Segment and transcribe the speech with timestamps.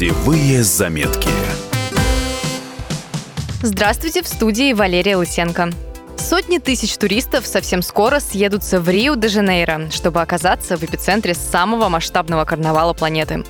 [0.00, 1.28] Путевые заметки.
[3.62, 5.68] Здравствуйте, в студии Валерия Лысенко.
[6.16, 12.94] Сотни тысяч туристов совсем скоро съедутся в Рио-де-Жанейро, чтобы оказаться в эпицентре самого масштабного карнавала
[12.94, 13.44] планеты.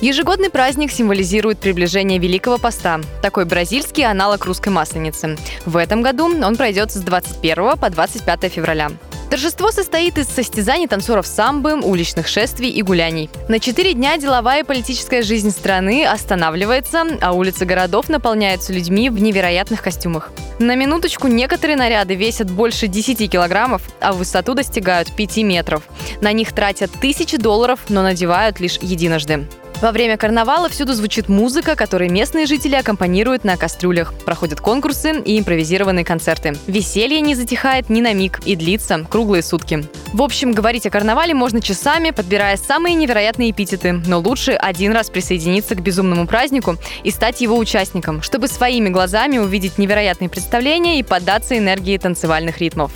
[0.00, 5.36] Ежегодный праздник символизирует приближение Великого Поста, такой бразильский аналог русской масленицы.
[5.64, 8.92] В этом году он пройдет с 21 по 25 февраля.
[9.30, 13.28] Торжество состоит из состязаний танцоров самбы, уличных шествий и гуляний.
[13.48, 19.20] На четыре дня деловая и политическая жизнь страны останавливается, а улицы городов наполняются людьми в
[19.20, 20.30] невероятных костюмах.
[20.60, 25.82] На минуточку некоторые наряды весят больше 10 килограммов, а в высоту достигают 5 метров.
[26.20, 29.46] На них тратят тысячи долларов, но надевают лишь единожды.
[29.82, 34.14] Во время карнавала всюду звучит музыка, которой местные жители аккомпанируют на кастрюлях.
[34.24, 36.56] Проходят конкурсы и импровизированные концерты.
[36.66, 39.84] Веселье не затихает ни на миг и длится круглые сутки.
[40.14, 45.10] В общем, говорить о карнавале можно часами, подбирая самые невероятные эпитеты, но лучше один раз
[45.10, 51.02] присоединиться к безумному празднику и стать его участником, чтобы своими глазами увидеть невероятные представления и
[51.02, 52.92] поддаться энергии танцевальных ритмов.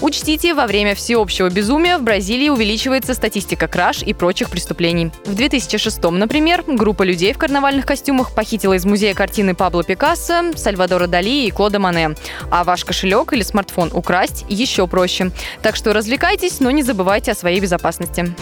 [0.00, 5.10] Учтите, во время всеобщего безумия в Бразилии увеличивается статистика краж и прочих преступлений.
[5.24, 11.06] В 2006 например, группа людей в карнавальных костюмах похитила из музея картины Пабло Пикассо, Сальвадора
[11.06, 12.14] Дали и Клода Мане.
[12.50, 15.30] А ваш кошелек или смартфон украсть еще проще.
[15.62, 18.34] Так что развлекайтесь, но не забывайте о своей безопасности.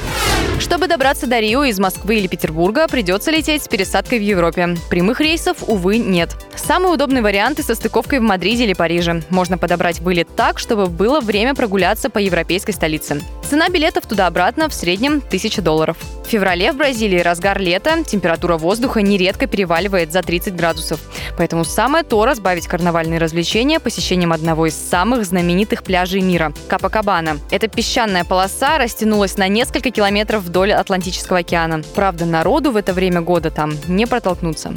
[0.58, 4.76] Чтобы добраться до Рио из Москвы или Петербурга, придется лететь с пересадкой в Европе.
[4.88, 6.30] Прямых рейсов, увы, нет.
[6.54, 9.22] Самый удобный вариант со стыковкой в Мадриде или Париже.
[9.30, 13.20] Можно подобрать вылет так, чтобы было время прогуляться по европейской столице.
[13.50, 15.96] Цена билетов туда-обратно в среднем 1000 долларов.
[16.24, 21.00] В феврале в Бразилии разгар лета, температура воздуха нередко переваливает за 30 градусов.
[21.36, 27.38] Поэтому самое то разбавить карнавальные развлечения посещением одного из самых знаменитых пляжей мира– Капакабана.
[27.50, 31.82] Эта песчаная полоса растянулась на несколько километров вдоль Атлантического океана.
[31.94, 34.72] Правда, народу в это время года там не протолкнуться.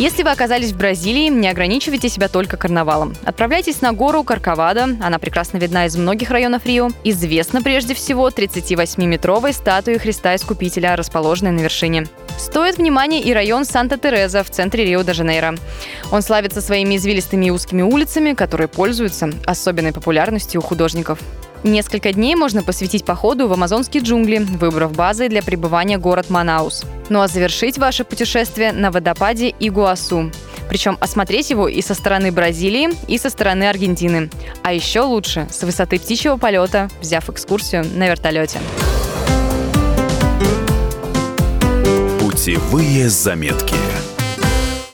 [0.00, 3.14] Если вы оказались в Бразилии, не ограничивайте себя только карнавалом.
[3.22, 6.88] Отправляйтесь на гору Карковада, она прекрасно видна из многих районов Рио.
[7.04, 12.06] Известна прежде всего 38-метровой статуей Христа Искупителя, расположенной на вершине.
[12.38, 15.56] Стоит внимания и район Санта-Тереза в центре Рио-де-Жанейро.
[16.10, 21.18] Он славится своими извилистыми и узкими улицами, которые пользуются особенной популярностью у художников.
[21.62, 26.84] Несколько дней можно посвятить походу в амазонские джунгли, выбрав базой для пребывания город Манаус.
[27.10, 30.30] Ну а завершить ваше путешествие на водопаде Игуасу.
[30.70, 34.30] Причем осмотреть его и со стороны Бразилии, и со стороны Аргентины.
[34.62, 38.58] А еще лучше с высоты птичьего полета, взяв экскурсию на вертолете.
[42.20, 43.74] Путевые заметки.